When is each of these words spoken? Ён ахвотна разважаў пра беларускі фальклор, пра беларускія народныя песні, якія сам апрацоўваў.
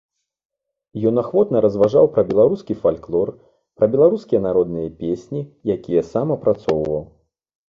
Ён 1.09 1.15
ахвотна 1.23 1.57
разважаў 1.65 2.05
пра 2.15 2.23
беларускі 2.31 2.77
фальклор, 2.85 3.27
пра 3.81 3.85
беларускія 3.97 4.39
народныя 4.49 4.87
песні, 5.05 5.41
якія 5.75 6.01
сам 6.15 6.27
апрацоўваў. 6.39 7.03